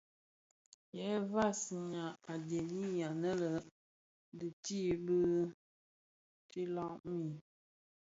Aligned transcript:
Yë 0.95 1.09
vansina 1.33 2.05
a 2.31 2.33
dhemi 2.47 2.83
annë 3.09 3.31
tii 4.63 4.93
dhi 5.05 5.05
bitilag 5.05 6.95
mii, 7.13 7.33